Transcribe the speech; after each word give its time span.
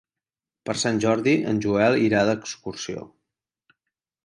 Per 0.69 0.73
Sant 0.83 1.01
Jordi 1.03 1.35
en 1.51 1.61
Joel 1.67 1.99
irà 2.07 2.25
d'excursió. 2.31 3.07